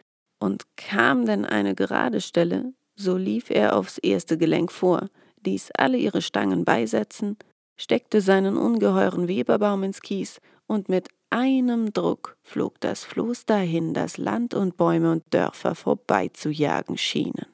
Und 0.46 0.68
kam 0.78 1.26
denn 1.26 1.44
eine 1.44 1.74
gerade 1.74 2.22
Stelle, 2.22 2.72
so 2.96 3.18
lief 3.18 3.50
er 3.50 3.76
aufs 3.76 3.98
erste 3.98 4.38
Gelenk 4.38 4.72
vor, 4.72 5.10
ließ 5.44 5.72
alle 5.76 5.98
ihre 5.98 6.22
Stangen 6.22 6.66
beisetzen, 6.66 7.36
steckte 7.78 8.22
seinen 8.22 8.56
ungeheuren 8.56 9.28
Weberbaum 9.28 9.82
ins 9.82 10.02
Kies, 10.02 10.40
und 10.68 10.88
mit 10.88 11.10
einem 11.32 11.94
Druck 11.94 12.38
flog 12.44 12.80
das 12.80 13.04
Floß 13.04 13.48
dahin, 13.48 13.96
das 13.96 14.20
Land 14.20 14.54
und 14.54 14.78
Bäume 14.78 15.14
und 15.14 15.24
Dörfer 15.32 15.74
vorbeizujagen 15.74 17.00
schienen. 17.00 17.48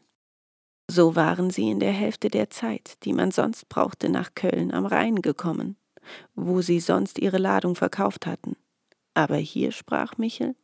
So 0.89 1.15
waren 1.15 1.49
sie 1.49 1.69
in 1.69 1.79
der 1.79 1.93
Hälfte 1.93 2.29
der 2.29 2.49
Zeit, 2.49 2.97
die 3.05 3.13
man 3.13 3.31
sonst 3.31 3.69
brauchte, 3.69 4.09
nach 4.09 4.35
Köln 4.35 4.73
am 4.73 4.85
Rhein 4.85 5.21
gekommen, 5.21 5.77
wo 6.35 6.61
sie 6.61 6.81
sonst 6.81 7.19
ihre 7.19 7.37
Ladung 7.37 7.75
verkauft 7.75 8.25
hatten. 8.25 8.57
Aber 9.13 9.37
hier 9.37 9.71
sprach 9.71 10.17
Michel 10.17 10.55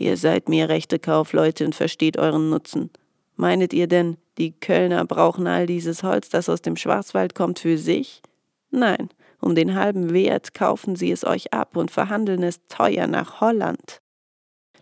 Ihr 0.00 0.16
seid 0.16 0.48
mir 0.48 0.68
rechte 0.68 1.00
Kaufleute 1.00 1.64
und 1.64 1.74
versteht 1.74 2.18
euren 2.18 2.50
Nutzen. 2.50 2.90
Meinet 3.34 3.72
ihr 3.72 3.88
denn, 3.88 4.16
die 4.38 4.52
Kölner 4.52 5.04
brauchen 5.04 5.48
all 5.48 5.66
dieses 5.66 6.04
Holz, 6.04 6.28
das 6.28 6.48
aus 6.48 6.62
dem 6.62 6.76
Schwarzwald 6.76 7.34
kommt, 7.34 7.58
für 7.58 7.76
sich? 7.76 8.22
Nein, 8.70 9.08
um 9.40 9.56
den 9.56 9.74
halben 9.74 10.12
Wert 10.12 10.54
kaufen 10.54 10.94
sie 10.94 11.10
es 11.10 11.24
euch 11.24 11.52
ab 11.52 11.76
und 11.76 11.90
verhandeln 11.90 12.44
es 12.44 12.64
teuer 12.66 13.08
nach 13.08 13.40
Holland. 13.40 14.00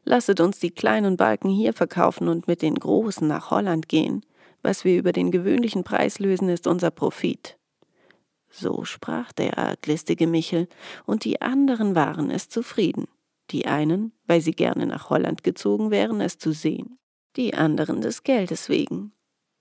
Lasset 0.05 0.39
uns 0.41 0.61
die 0.61 0.71
kleinen 0.71 1.17
Balken 1.17 1.49
hier 1.49 1.73
verkaufen 1.73 2.29
und 2.29 2.47
mit 2.47 2.61
den 2.61 2.75
großen 2.75 3.27
nach 3.27 3.51
Holland 3.51 3.89
gehen. 3.89 4.23
Was 4.63 4.85
wir 4.85 4.99
über 4.99 5.13
den 5.13 5.31
gewöhnlichen 5.31 5.83
Preis 5.83 6.19
lösen, 6.19 6.51
ist 6.51 6.67
unser 6.67 6.91
Profit. 6.91 7.57
So 8.51 8.85
sprach 8.85 9.33
der 9.33 9.57
arglistige 9.57 10.27
Michel, 10.27 10.69
und 11.07 11.25
die 11.25 11.41
anderen 11.41 11.95
waren 11.95 12.31
es 12.31 12.51
zufrieden. 12.51 13.07
Die 13.51 13.67
einen, 13.67 14.13
weil 14.27 14.41
sie 14.41 14.53
gerne 14.53 14.87
nach 14.87 15.11
Holland 15.11 15.45
gezogen 15.45 15.91
wären, 15.91 16.21
es 16.21 16.39
zu 16.39 16.53
sehen, 16.53 16.99
die 17.37 17.55
anderen 17.55 18.01
des 18.01 18.23
Geldes 18.23 18.69
wegen. 18.69 19.13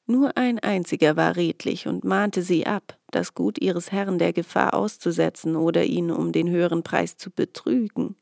Nur 0.07 0.37
ein 0.37 0.59
einziger 0.59 1.15
war 1.15 1.35
redlich 1.35 1.87
und 1.87 2.03
mahnte 2.03 2.43
sie 2.43 2.67
ab, 2.67 2.99
das 3.11 3.33
Gut 3.33 3.59
ihres 3.59 3.91
Herrn 3.91 4.19
der 4.19 4.33
Gefahr 4.33 4.75
auszusetzen 4.75 5.55
oder 5.55 5.83
ihn 5.83 6.11
um 6.11 6.31
den 6.31 6.49
höheren 6.49 6.83
Preis 6.83 7.17
zu 7.17 7.31
betrügen. 7.31 8.15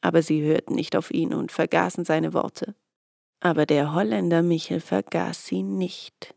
Aber 0.00 0.22
sie 0.22 0.42
hörten 0.42 0.74
nicht 0.74 0.96
auf 0.96 1.10
ihn 1.10 1.34
und 1.34 1.52
vergaßen 1.52 2.04
seine 2.06 2.32
Worte. 2.32 2.74
Aber 3.40 3.66
der 3.66 3.94
Holländer 3.94 4.42
Michel 4.42 4.80
vergaß 4.80 5.46
sie 5.46 5.62
nicht. 5.62 6.34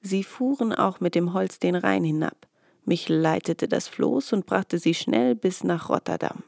Sie 0.00 0.24
fuhren 0.24 0.72
auch 0.72 1.00
mit 1.00 1.14
dem 1.14 1.32
Holz 1.32 1.58
den 1.58 1.76
Rhein 1.76 2.04
hinab. 2.04 2.48
Michel 2.84 3.16
leitete 3.16 3.68
das 3.68 3.86
Floß 3.86 4.32
und 4.32 4.46
brachte 4.46 4.78
sie 4.78 4.94
schnell 4.94 5.36
bis 5.36 5.62
nach 5.62 5.88
Rotterdam. 5.88 6.42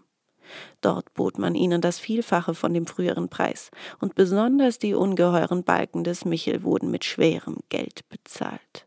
Dort 0.81 1.13
bot 1.15 1.39
man 1.39 1.55
ihnen 1.55 1.81
das 1.81 1.99
Vielfache 1.99 2.55
von 2.55 2.75
dem 2.75 2.87
früheren 2.87 3.29
Preis, 3.29 3.71
und 4.01 4.15
besonders 4.15 4.79
die 4.79 4.95
ungeheuren 4.95 5.65
Balken 5.65 6.05
des 6.05 6.25
Michel 6.25 6.63
wurden 6.63 6.91
mit 6.91 7.05
schwerem 7.05 7.59
Geld 7.69 8.09
bezahlt. 8.09 8.87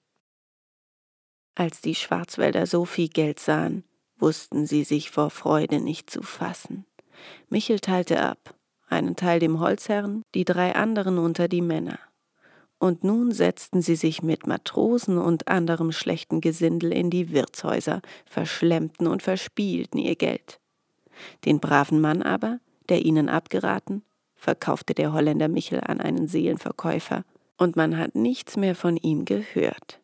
Als 1.55 1.81
die 1.81 1.95
Schwarzwälder 1.95 2.67
so 2.67 2.86
viel 2.86 3.07
Geld 3.07 3.39
sahen, 3.39 3.86
wussten 4.17 4.65
sie 4.65 4.84
sich 4.84 5.10
vor 5.10 5.29
Freude 5.29 5.79
nicht 5.79 6.10
zu 6.10 6.22
fassen. 6.22 6.86
Michel 7.50 7.79
teilte 7.79 8.22
ab, 8.22 8.55
einen 8.88 9.15
Teil 9.15 9.39
dem 9.39 9.60
Holzherrn, 9.60 10.24
die 10.34 10.45
drei 10.45 10.75
anderen 10.75 11.17
unter 11.17 11.48
die 11.48 11.62
Männer. 11.62 12.00
Und 12.77 13.03
nun 13.03 13.31
setzten 13.31 13.81
sie 13.81 13.95
sich 13.95 14.22
mit 14.22 14.48
Matrosen 14.48 15.17
und 15.17 15.48
anderem 15.48 15.91
schlechten 15.91 16.41
Gesindel 16.41 16.91
in 16.91 17.10
die 17.10 17.31
Wirtshäuser, 17.31 18.01
verschlemmten 18.25 19.07
und 19.07 19.24
verspielten 19.24 20.00
ihr 20.00 20.15
Geld. 20.15 20.60
Den 21.45 21.60
braven 21.60 22.01
Mann 22.01 22.22
aber, 22.22 22.60
der 22.89 23.05
ihnen 23.05 23.29
abgeraten, 23.29 24.03
verkaufte 24.36 24.93
der 24.93 25.13
Holländer 25.13 25.48
Michel 25.48 25.81
an 25.81 26.01
einen 26.01 26.27
Seelenverkäufer, 26.27 27.24
und 27.57 27.75
man 27.75 27.98
hat 27.98 28.15
nichts 28.15 28.57
mehr 28.57 28.75
von 28.75 28.98
ihm 28.98 29.25
gehört. 29.25 30.01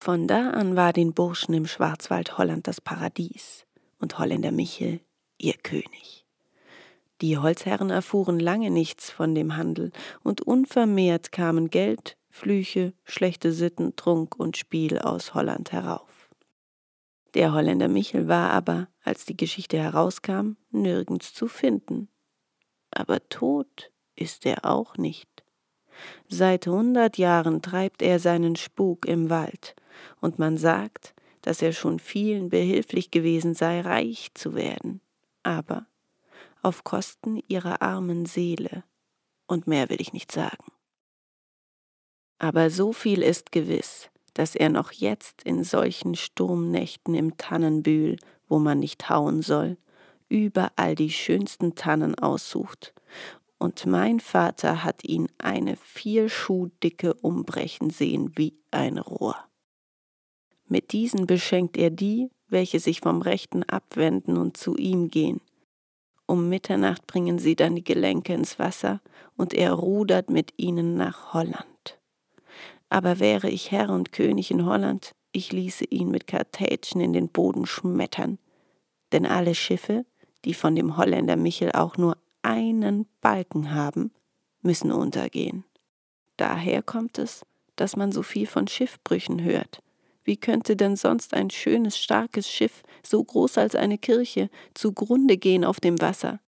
Von 0.00 0.26
da 0.26 0.50
an 0.50 0.76
war 0.76 0.94
den 0.94 1.12
Burschen 1.12 1.52
im 1.52 1.66
Schwarzwald 1.66 2.38
Holland 2.38 2.66
das 2.66 2.80
Paradies 2.80 3.66
und 3.98 4.18
Holländer 4.18 4.50
Michel 4.50 5.00
ihr 5.38 5.54
König. 5.62 6.24
Die 7.20 7.36
Holzherren 7.36 7.90
erfuhren 7.90 8.40
lange 8.40 8.70
nichts 8.70 9.10
von 9.10 9.34
dem 9.34 9.56
Handel, 9.56 9.92
und 10.22 10.40
unvermehrt 10.40 11.32
kamen 11.32 11.68
Geld, 11.68 12.16
Flüche, 12.30 12.94
schlechte 13.04 13.52
Sitten, 13.52 13.94
Trunk 13.96 14.36
und 14.38 14.56
Spiel 14.56 14.98
aus 14.98 15.34
Holland 15.34 15.72
herauf. 15.72 16.09
Der 17.34 17.52
Holländer 17.52 17.88
Michel 17.88 18.28
war 18.28 18.50
aber, 18.50 18.88
als 19.02 19.24
die 19.24 19.36
Geschichte 19.36 19.78
herauskam, 19.78 20.56
nirgends 20.70 21.32
zu 21.32 21.46
finden. 21.46 22.08
Aber 22.90 23.28
tot 23.28 23.92
ist 24.16 24.46
er 24.46 24.64
auch 24.64 24.96
nicht. 24.96 25.28
Seit 26.28 26.66
hundert 26.66 27.18
Jahren 27.18 27.62
treibt 27.62 28.02
er 28.02 28.18
seinen 28.18 28.56
Spuk 28.56 29.06
im 29.06 29.30
Wald, 29.30 29.76
und 30.20 30.38
man 30.38 30.56
sagt, 30.56 31.14
dass 31.42 31.62
er 31.62 31.72
schon 31.72 31.98
vielen 31.98 32.48
behilflich 32.48 33.10
gewesen 33.10 33.54
sei, 33.54 33.80
reich 33.80 34.30
zu 34.34 34.54
werden, 34.54 35.00
aber 35.42 35.86
auf 36.62 36.84
Kosten 36.84 37.42
ihrer 37.48 37.82
armen 37.82 38.26
Seele, 38.26 38.84
und 39.46 39.66
mehr 39.66 39.88
will 39.88 40.00
ich 40.00 40.12
nicht 40.12 40.32
sagen. 40.32 40.72
Aber 42.38 42.70
so 42.70 42.92
viel 42.92 43.22
ist 43.22 43.52
gewiss, 43.52 44.10
dass 44.40 44.54
er 44.54 44.70
noch 44.70 44.92
jetzt 44.92 45.42
in 45.42 45.64
solchen 45.64 46.14
Sturmnächten 46.14 47.14
im 47.14 47.36
Tannenbühl, 47.36 48.16
wo 48.48 48.58
man 48.58 48.78
nicht 48.78 49.10
hauen 49.10 49.42
soll, 49.42 49.76
überall 50.30 50.94
die 50.94 51.10
schönsten 51.10 51.74
Tannen 51.74 52.14
aussucht. 52.14 52.94
Und 53.58 53.84
mein 53.84 54.18
Vater 54.18 54.82
hat 54.82 55.04
ihn 55.04 55.28
eine 55.36 55.76
vier 55.76 56.30
Schuh 56.30 56.70
dicke 56.82 57.12
umbrechen 57.12 57.90
sehen 57.90 58.32
wie 58.36 58.56
ein 58.70 58.96
Rohr. 58.96 59.36
Mit 60.66 60.92
diesen 60.92 61.26
beschenkt 61.26 61.76
er 61.76 61.90
die, 61.90 62.30
welche 62.48 62.80
sich 62.80 63.00
vom 63.00 63.20
Rechten 63.20 63.62
abwenden 63.64 64.38
und 64.38 64.56
zu 64.56 64.74
ihm 64.74 65.08
gehen. 65.08 65.42
Um 66.24 66.48
Mitternacht 66.48 67.06
bringen 67.06 67.38
sie 67.38 67.56
dann 67.56 67.76
die 67.76 67.84
Gelenke 67.84 68.32
ins 68.32 68.58
Wasser 68.58 69.02
und 69.36 69.52
er 69.52 69.74
rudert 69.74 70.30
mit 70.30 70.54
ihnen 70.56 70.96
nach 70.96 71.34
Holland. 71.34 71.69
Aber 72.90 73.20
wäre 73.20 73.48
ich 73.48 73.70
Herr 73.70 73.88
und 73.88 74.12
König 74.12 74.50
in 74.50 74.66
Holland, 74.66 75.12
ich 75.32 75.52
ließe 75.52 75.84
ihn 75.84 76.10
mit 76.10 76.26
Kartätschen 76.26 77.00
in 77.00 77.12
den 77.12 77.28
Boden 77.28 77.64
schmettern, 77.64 78.38
denn 79.12 79.26
alle 79.26 79.54
Schiffe, 79.54 80.04
die 80.44 80.54
von 80.54 80.74
dem 80.74 80.96
Holländer 80.96 81.36
Michel 81.36 81.72
auch 81.72 81.96
nur 81.96 82.16
einen 82.42 83.06
Balken 83.20 83.72
haben, 83.72 84.12
müssen 84.62 84.90
untergehen. 84.90 85.64
Daher 86.36 86.82
kommt 86.82 87.18
es, 87.18 87.46
dass 87.76 87.96
man 87.96 88.12
so 88.12 88.22
viel 88.22 88.46
von 88.46 88.66
Schiffbrüchen 88.66 89.42
hört. 89.42 89.82
Wie 90.24 90.36
könnte 90.36 90.76
denn 90.76 90.96
sonst 90.96 91.32
ein 91.32 91.50
schönes, 91.50 91.96
starkes 91.96 92.48
Schiff, 92.48 92.82
so 93.02 93.22
groß 93.22 93.58
als 93.58 93.74
eine 93.74 93.98
Kirche, 93.98 94.50
zugrunde 94.74 95.36
gehen 95.36 95.64
auf 95.64 95.80
dem 95.80 96.00
Wasser? 96.00 96.40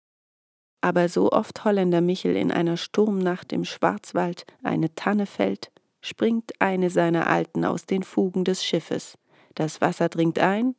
Aber 0.81 1.07
so 1.07 1.31
oft 1.31 1.63
Holländer 1.63 2.01
Michel 2.01 2.35
in 2.35 2.51
einer 2.51 2.77
Sturmnacht 2.77 3.53
im 3.53 3.63
Schwarzwald 3.63 4.45
eine 4.63 4.93
Tanne 4.95 5.25
fällt, 5.25 5.71
springt 6.01 6.51
eine 6.59 6.89
seiner 6.89 7.27
Alten 7.27 7.63
aus 7.65 7.85
den 7.85 8.03
Fugen 8.03 8.43
des 8.43 8.63
Schiffes. 8.63 9.17
Das 9.55 9.81
Wasser 9.81 10.09
dringt 10.09 10.39
ein, 10.39 10.75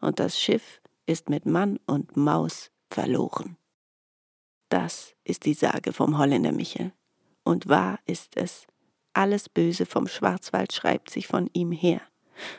und 0.00 0.18
das 0.20 0.38
Schiff 0.38 0.80
ist 1.06 1.28
mit 1.28 1.46
Mann 1.46 1.78
und 1.86 2.16
Maus 2.16 2.70
verloren. 2.90 3.56
Das 4.68 5.14
ist 5.24 5.44
die 5.44 5.54
Sage 5.54 5.92
vom 5.92 6.16
Holländer 6.18 6.52
Michel. 6.52 6.92
Und 7.42 7.68
wahr 7.68 7.98
ist 8.06 8.36
es, 8.36 8.66
alles 9.12 9.48
Böse 9.48 9.86
vom 9.86 10.06
Schwarzwald 10.06 10.72
schreibt 10.72 11.10
sich 11.10 11.26
von 11.26 11.50
ihm 11.52 11.72
her. 11.72 12.00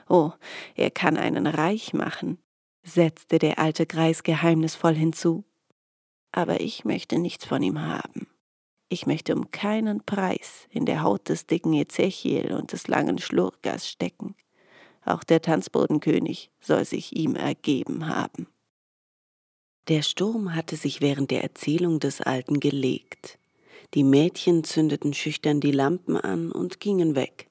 Oh, 0.10 0.32
er 0.76 0.92
kann 0.92 1.18
einen 1.18 1.48
reich 1.48 1.94
machen, 1.94 2.38
setzte 2.84 3.40
der 3.40 3.60
alte 3.60 3.86
Greis 3.86 4.24
geheimnisvoll 4.24 4.96
hinzu. 4.96 5.46
Aber 6.32 6.62
ich 6.62 6.86
möchte 6.86 7.18
nichts 7.18 7.46
von 7.46 7.64
ihm 7.64 7.82
haben. 7.82 8.28
Ich 8.94 9.08
möchte 9.08 9.34
um 9.34 9.52
keinen 9.52 10.04
Preis 10.04 10.68
in 10.70 10.86
der 10.86 11.02
Haut 11.02 11.30
des 11.30 11.48
dicken 11.48 11.72
Ezechiel 11.72 12.52
und 12.52 12.74
des 12.74 12.90
langen 12.90 13.20
Schlurkers 13.20 13.88
stecken. 13.88 14.36
Auch 15.06 15.24
der 15.24 15.42
Tanzbodenkönig 15.42 16.52
soll 16.60 16.84
sich 16.84 17.16
ihm 17.16 17.36
ergeben 17.36 18.10
haben. 18.10 18.48
Der 19.88 20.02
Sturm 20.02 20.54
hatte 20.54 20.76
sich 20.76 21.00
während 21.00 21.32
der 21.32 21.42
Erzählung 21.42 22.02
des 22.02 22.20
Alten 22.20 22.60
gelegt. 22.60 23.40
Die 23.94 24.04
Mädchen 24.04 24.66
zündeten 24.66 25.14
schüchtern 25.14 25.62
die 25.62 25.72
Lampen 25.72 26.18
an 26.18 26.52
und 26.52 26.82
gingen 26.82 27.16
weg. 27.16 27.48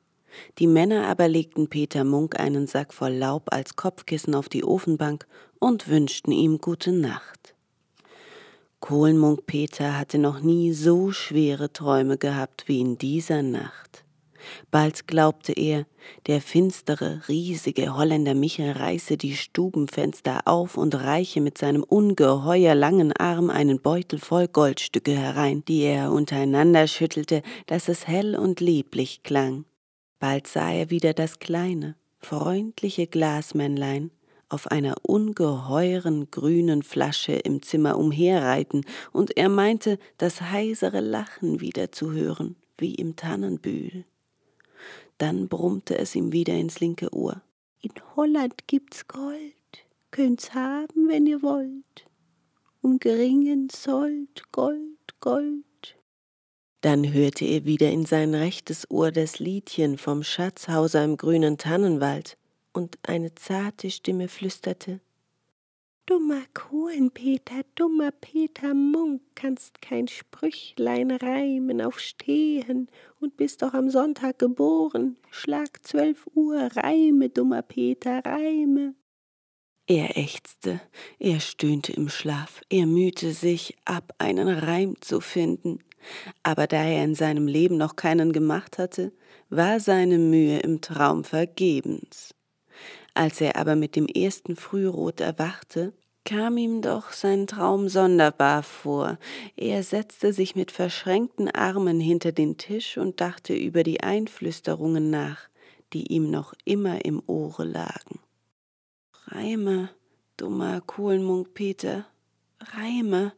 Die 0.58 0.66
Männer 0.66 1.06
aber 1.06 1.26
legten 1.26 1.70
Peter 1.70 2.04
Munk 2.04 2.38
einen 2.38 2.66
Sack 2.66 2.92
voll 2.92 3.14
Laub 3.14 3.44
als 3.50 3.76
Kopfkissen 3.76 4.34
auf 4.34 4.50
die 4.50 4.62
Ofenbank 4.62 5.26
und 5.58 5.88
wünschten 5.88 6.34
ihm 6.34 6.58
gute 6.58 6.92
Nacht. 6.92 7.54
Kohlenmunk 8.80 9.46
Peter 9.46 9.98
hatte 9.98 10.18
noch 10.18 10.40
nie 10.40 10.72
so 10.72 11.12
schwere 11.12 11.72
Träume 11.72 12.16
gehabt 12.16 12.64
wie 12.66 12.80
in 12.80 12.96
dieser 12.96 13.42
Nacht. 13.42 14.04
Bald 14.70 15.06
glaubte 15.06 15.52
er, 15.52 15.86
der 16.26 16.40
finstere, 16.40 17.20
riesige 17.28 17.94
Holländer 17.94 18.34
Michel 18.34 18.72
reiße 18.72 19.18
die 19.18 19.36
Stubenfenster 19.36 20.40
auf 20.46 20.78
und 20.78 20.94
reiche 20.94 21.42
mit 21.42 21.58
seinem 21.58 21.82
ungeheuer 21.82 22.74
langen 22.74 23.12
Arm 23.12 23.50
einen 23.50 23.80
Beutel 23.80 24.18
voll 24.18 24.48
Goldstücke 24.48 25.12
herein, 25.12 25.62
die 25.66 25.82
er 25.82 26.10
untereinander 26.10 26.86
schüttelte, 26.86 27.42
dass 27.66 27.88
es 27.88 28.06
hell 28.06 28.34
und 28.34 28.60
lieblich 28.60 29.22
klang. 29.22 29.66
Bald 30.18 30.46
sah 30.46 30.70
er 30.72 30.88
wieder 30.88 31.12
das 31.12 31.38
kleine, 31.38 31.96
freundliche 32.18 33.06
Glasmännlein 33.06 34.10
auf 34.50 34.70
einer 34.70 34.96
ungeheuren 35.02 36.30
grünen 36.30 36.82
Flasche 36.82 37.32
im 37.32 37.62
Zimmer 37.62 37.98
umherreiten, 37.98 38.84
und 39.12 39.36
er 39.36 39.48
meinte, 39.48 39.98
das 40.18 40.42
heisere 40.42 41.00
Lachen 41.00 41.60
wieder 41.60 41.92
zu 41.92 42.12
hören, 42.12 42.56
wie 42.76 42.94
im 42.94 43.16
Tannenbühl. 43.16 44.04
Dann 45.18 45.48
brummte 45.48 45.98
es 45.98 46.14
ihm 46.14 46.32
wieder 46.32 46.54
ins 46.54 46.80
linke 46.80 47.14
Ohr. 47.14 47.42
In 47.82 47.92
Holland 48.16 48.66
gibt's 48.66 49.06
Gold, 49.06 49.86
könnt's 50.10 50.54
haben, 50.54 51.08
wenn 51.08 51.26
ihr 51.26 51.42
wollt. 51.42 52.06
Um 52.82 52.98
geringen 52.98 53.68
Sold, 53.70 54.50
Gold, 54.52 55.20
Gold. 55.20 55.64
Dann 56.80 57.12
hörte 57.12 57.44
er 57.44 57.66
wieder 57.66 57.90
in 57.90 58.06
sein 58.06 58.34
rechtes 58.34 58.90
Ohr 58.90 59.12
das 59.12 59.38
Liedchen 59.38 59.98
vom 59.98 60.22
Schatzhauser 60.22 61.04
im 61.04 61.18
grünen 61.18 61.58
Tannenwald, 61.58 62.38
und 62.72 62.98
eine 63.02 63.34
zarte 63.34 63.90
Stimme 63.90 64.28
flüsterte 64.28 65.00
Dummer 66.10 66.42
Kohlenpeter, 66.54 67.62
dummer 67.76 68.10
Peter 68.10 68.74
Munk, 68.74 69.22
kannst 69.36 69.80
kein 69.80 70.08
Sprüchlein 70.08 71.12
reimen 71.12 71.80
auf 71.80 72.00
Stehen 72.00 72.88
und 73.20 73.36
bist 73.36 73.62
doch 73.62 73.74
am 73.74 73.90
Sonntag 73.90 74.40
geboren. 74.40 75.18
Schlag 75.30 75.86
zwölf 75.86 76.26
Uhr, 76.34 76.68
reime, 76.74 77.28
dummer 77.28 77.62
Peter, 77.62 78.24
reime. 78.24 78.96
Er 79.86 80.16
ächzte, 80.16 80.80
er 81.20 81.38
stöhnte 81.38 81.92
im 81.92 82.08
Schlaf, 82.08 82.60
er 82.70 82.86
mühte 82.86 83.32
sich 83.32 83.76
ab, 83.84 84.12
einen 84.18 84.48
Reim 84.48 84.96
zu 85.00 85.20
finden. 85.20 85.78
Aber 86.42 86.66
da 86.66 86.82
er 86.82 87.04
in 87.04 87.14
seinem 87.14 87.46
Leben 87.46 87.76
noch 87.76 87.94
keinen 87.94 88.32
gemacht 88.32 88.78
hatte, 88.78 89.12
war 89.48 89.78
seine 89.78 90.18
Mühe 90.18 90.58
im 90.58 90.80
Traum 90.80 91.22
vergebens. 91.22 92.34
Als 93.20 93.42
er 93.42 93.56
aber 93.56 93.76
mit 93.76 93.96
dem 93.96 94.06
ersten 94.06 94.56
Frührot 94.56 95.20
erwachte, 95.20 95.92
kam 96.24 96.56
ihm 96.56 96.80
doch 96.80 97.12
sein 97.12 97.46
Traum 97.46 97.90
sonderbar 97.90 98.62
vor. 98.62 99.18
Er 99.56 99.82
setzte 99.82 100.32
sich 100.32 100.56
mit 100.56 100.70
verschränkten 100.70 101.50
Armen 101.50 102.00
hinter 102.00 102.32
den 102.32 102.56
Tisch 102.56 102.96
und 102.96 103.20
dachte 103.20 103.52
über 103.52 103.82
die 103.82 104.00
Einflüsterungen 104.00 105.10
nach, 105.10 105.50
die 105.92 106.10
ihm 106.10 106.30
noch 106.30 106.54
immer 106.64 107.04
im 107.04 107.22
Ohre 107.26 107.64
lagen. 107.64 108.20
Reime, 109.26 109.90
dummer 110.38 110.80
Kohlenmunk 110.80 111.52
Peter, 111.52 112.06
Reime, 112.72 113.34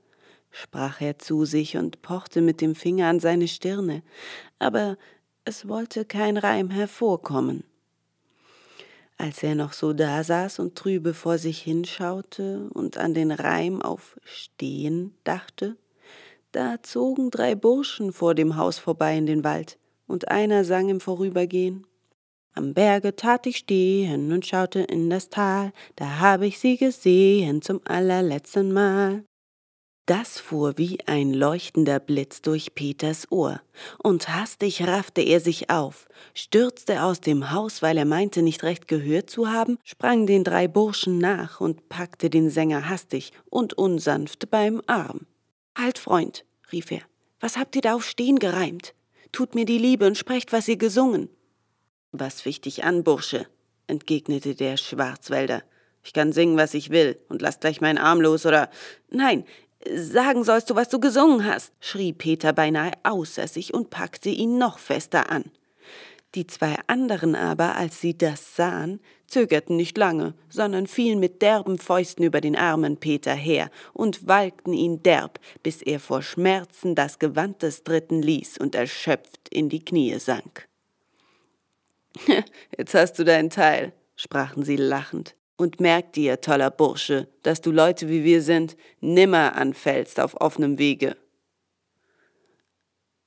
sprach 0.53 1.01
er 1.01 1.19
zu 1.19 1.45
sich 1.45 1.77
und 1.77 2.03
pochte 2.03 2.41
mit 2.41 2.61
dem 2.61 2.77
Finger 2.77 3.09
an 3.09 3.19
seine 3.19 3.49
Stirne, 3.49 4.05
aber 4.61 4.97
es 5.45 5.67
wollte 5.67 6.05
kein 6.05 6.37
Reim 6.37 6.71
hervorkommen. 6.71 7.65
Als 9.23 9.41
er 9.45 9.55
noch 9.55 9.73
so 9.73 9.93
dasaß 9.93 10.59
und 10.59 10.75
trübe 10.75 11.15
vor 11.15 11.39
sich 11.39 11.63
hinschaute 11.63 12.69
und 12.71 12.99
an 12.99 13.15
den 13.15 13.31
Reim 13.31 13.81
auf 13.81 14.19
Stehen 14.25 15.15
dachte, 15.23 15.77
da 16.51 16.83
zogen 16.83 17.31
drei 17.31 17.55
Burschen 17.55 18.13
vor 18.13 18.35
dem 18.35 18.57
Haus 18.57 18.81
vorbei 18.81 19.17
in 19.17 19.27
den 19.27 19.45
Wald, 19.45 19.79
und 20.09 20.27
einer 20.27 20.65
sang 20.65 20.89
im 20.89 20.99
Vorübergehen 20.99 21.87
Am 22.55 22.75
Berge 22.75 23.15
tat 23.15 23.47
ich 23.47 23.59
stehen 23.59 24.33
und 24.33 24.45
schaute 24.45 24.81
in 24.81 25.09
das 25.09 25.29
Tal, 25.29 25.73
da 25.95 26.19
habe 26.19 26.49
ich 26.49 26.59
sie 26.59 26.77
gesehen 26.77 27.63
zum 27.63 27.81
allerletzten 27.85 28.73
Mal. 28.73 29.23
Das 30.13 30.39
fuhr 30.39 30.77
wie 30.77 30.99
ein 31.07 31.33
leuchtender 31.33 31.99
Blitz 31.99 32.43
durch 32.43 32.75
Peters 32.75 33.33
Ohr, 33.33 33.63
und 33.97 34.29
hastig 34.29 34.87
raffte 34.87 35.23
er 35.23 35.41
sich 35.41 35.71
auf, 35.71 36.07
stürzte 36.35 37.03
aus 37.03 37.23
dem 37.23 37.51
Haus, 37.51 37.81
weil 37.81 37.97
er 37.97 38.05
meinte, 38.05 38.43
nicht 38.43 38.63
recht 38.63 38.89
gehört 38.89 39.31
zu 39.31 39.51
haben, 39.51 39.79
sprang 39.85 40.27
den 40.27 40.45
drei 40.45 40.69
Burschen 40.69 41.17
nach 41.17 41.63
und 41.63 41.89
packte 41.89 42.29
den 42.29 42.51
Sänger 42.51 42.91
hastig 42.91 43.33
und 43.49 43.73
unsanft 43.73 44.51
beim 44.51 44.83
Arm. 44.87 45.21
Halt, 45.79 45.97
Freund, 45.97 46.45
rief 46.73 46.91
er, 46.91 47.01
was 47.41 47.57
habt 47.57 47.75
ihr 47.75 47.81
da 47.81 47.95
auf 47.95 48.05
Stehen 48.05 48.39
gereimt? 48.39 48.93
Tut 49.33 49.55
mir 49.55 49.65
die 49.65 49.79
Liebe 49.79 50.07
und 50.07 50.19
sprecht, 50.19 50.53
was 50.53 50.69
ihr 50.69 50.77
gesungen. 50.77 51.31
Was 52.11 52.43
ficht 52.43 52.67
dich 52.67 52.85
an, 52.85 53.03
Bursche? 53.03 53.47
entgegnete 53.87 54.55
der 54.55 54.77
Schwarzwälder. 54.77 55.63
Ich 56.05 56.13
kann 56.13 56.33
singen, 56.33 56.57
was 56.57 56.75
ich 56.75 56.91
will, 56.91 57.19
und 57.29 57.43
lass 57.43 57.61
gleich 57.61 57.81
meinen 57.81 57.99
Arm 57.99 58.21
los, 58.21 58.45
oder. 58.45 58.71
Nein, 59.11 59.45
Sagen 59.91 60.45
sollst 60.45 60.71
du, 60.71 60.77
was 60.77 60.89
du 60.89 61.01
gesungen 61.01 61.45
hast, 61.45 61.73
schrie 61.81 62.13
Peter 62.13 62.53
beinahe 62.53 62.93
außer 63.03 63.49
sich 63.49 63.75
und 63.75 63.91
packte 63.91 64.29
ihn 64.29 64.59
noch 64.59 64.79
fester 64.79 65.31
an. 65.31 65.45
Die 66.35 66.47
zwei 66.47 66.77
anderen 66.87 67.35
aber, 67.35 67.77
als 67.77 68.01
sie 68.01 68.17
das 68.17 68.57
sahen, 68.57 69.01
zögerten 69.27 69.77
nicht 69.77 69.99
lange, 69.99 70.35
sondern 70.49 70.87
fielen 70.87 71.21
mit 71.21 71.43
derben 71.43 71.79
Fäusten 71.79 72.25
über 72.25 72.41
den 72.41 72.57
armen 72.57 72.97
Peter 72.97 73.35
her 73.35 73.71
und 73.93 74.27
walkten 74.27 74.73
ihn 74.73 75.03
derb, 75.03 75.41
bis 75.63 75.83
er 75.83 76.01
vor 76.01 76.23
Schmerzen 76.23 76.95
das 76.95 77.19
Gewand 77.19 77.63
des 77.63 77.83
Dritten 77.83 78.23
ließ 78.23 78.59
und 78.59 78.75
erschöpft 78.75 79.49
in 79.51 79.69
die 79.69 79.85
Knie 79.85 80.19
sank. 80.19 80.69
Jetzt 82.79 82.95
hast 82.95 83.19
du 83.19 83.25
deinen 83.25 83.51
Teil, 83.51 83.93
sprachen 84.17 84.65
sie 84.65 84.77
lachend. 84.77 85.35
Und 85.57 85.81
merk 85.81 86.13
dir, 86.15 86.41
toller 86.41 86.71
Bursche, 86.71 87.29
dass 87.43 87.61
du 87.61 87.71
Leute 87.71 88.09
wie 88.09 88.25
wir 88.25 88.43
sind 88.43 88.77
nimmer 89.01 89.55
anfällst 89.55 90.19
auf 90.19 90.41
offenem 90.41 90.79
Wege. 90.79 91.17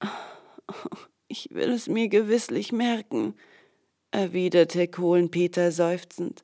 Ich 1.27 1.49
will 1.51 1.71
es 1.71 1.87
mir 1.87 2.07
gewisslich 2.07 2.71
merken, 2.71 3.33
erwiderte 4.11 4.87
Kohlenpeter 4.87 5.71
seufzend. 5.71 6.43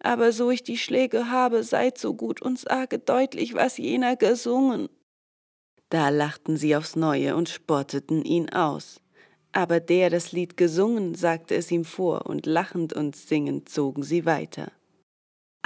Aber 0.00 0.32
so 0.32 0.50
ich 0.50 0.62
die 0.62 0.78
Schläge 0.78 1.30
habe, 1.30 1.62
seid 1.62 1.98
so 1.98 2.14
gut 2.14 2.40
und 2.40 2.58
sage 2.58 2.98
deutlich, 2.98 3.54
was 3.54 3.76
jener 3.76 4.16
gesungen. 4.16 4.88
Da 5.90 6.08
lachten 6.08 6.56
sie 6.56 6.74
aufs 6.74 6.96
neue 6.96 7.36
und 7.36 7.48
spotteten 7.48 8.24
ihn 8.24 8.50
aus. 8.50 9.00
Aber 9.52 9.80
der 9.80 10.10
das 10.10 10.32
Lied 10.32 10.56
gesungen, 10.56 11.14
sagte 11.14 11.54
es 11.54 11.70
ihm 11.70 11.84
vor, 11.84 12.26
und 12.26 12.46
lachend 12.46 12.92
und 12.92 13.16
singend 13.16 13.68
zogen 13.68 14.02
sie 14.02 14.26
weiter. 14.26 14.72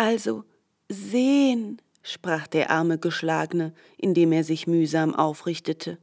Also, 0.00 0.44
sehen, 0.88 1.82
sprach 2.02 2.46
der 2.46 2.70
arme 2.70 2.96
Geschlagene, 2.96 3.74
indem 3.98 4.32
er 4.32 4.44
sich 4.44 4.66
mühsam 4.66 5.14
aufrichtete. 5.14 5.98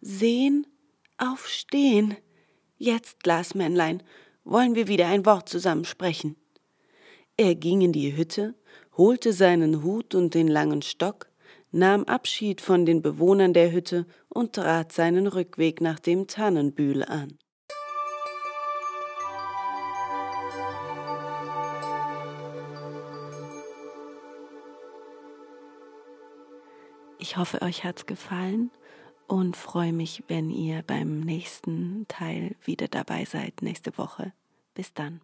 Sehen, 0.00 0.68
aufstehen. 1.18 2.16
Jetzt, 2.78 3.24
Glasmännlein, 3.24 4.04
wollen 4.44 4.76
wir 4.76 4.86
wieder 4.86 5.08
ein 5.08 5.26
Wort 5.26 5.48
zusammen 5.48 5.84
sprechen. 5.84 6.36
Er 7.36 7.56
ging 7.56 7.80
in 7.80 7.90
die 7.92 8.16
Hütte, 8.16 8.54
holte 8.96 9.32
seinen 9.32 9.82
Hut 9.82 10.14
und 10.14 10.34
den 10.34 10.46
langen 10.46 10.82
Stock, 10.82 11.28
nahm 11.72 12.04
Abschied 12.04 12.60
von 12.60 12.86
den 12.86 13.02
Bewohnern 13.02 13.52
der 13.52 13.72
Hütte 13.72 14.06
und 14.28 14.52
trat 14.52 14.92
seinen 14.92 15.26
Rückweg 15.26 15.80
nach 15.80 15.98
dem 15.98 16.28
Tannenbühl 16.28 17.02
an. 17.02 17.36
Ich 27.24 27.38
hoffe, 27.38 27.62
euch 27.62 27.84
hat's 27.84 28.04
gefallen 28.04 28.70
und 29.26 29.56
freue 29.56 29.94
mich, 29.94 30.24
wenn 30.28 30.50
ihr 30.50 30.82
beim 30.82 31.20
nächsten 31.20 32.04
Teil 32.06 32.54
wieder 32.62 32.86
dabei 32.86 33.24
seid 33.24 33.62
nächste 33.62 33.96
Woche. 33.96 34.34
Bis 34.74 34.92
dann. 34.92 35.22